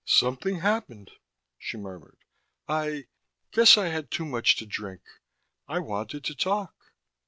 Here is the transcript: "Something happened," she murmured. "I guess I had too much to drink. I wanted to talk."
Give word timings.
"Something 0.03 0.61
happened," 0.61 1.11
she 1.59 1.77
murmured. 1.77 2.17
"I 2.67 3.05
guess 3.51 3.77
I 3.77 3.89
had 3.89 4.09
too 4.09 4.25
much 4.25 4.55
to 4.55 4.65
drink. 4.65 5.03
I 5.67 5.77
wanted 5.77 6.23
to 6.23 6.33
talk." 6.33 6.73